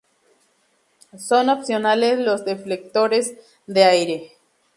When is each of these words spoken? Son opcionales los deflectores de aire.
Son 1.15 1.47
opcionales 1.49 2.17
los 2.17 2.43
deflectores 2.43 3.35
de 3.67 3.83
aire. 3.83 4.31